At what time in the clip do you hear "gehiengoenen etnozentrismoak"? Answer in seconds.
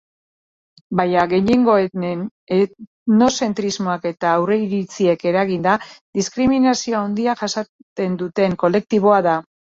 1.33-4.09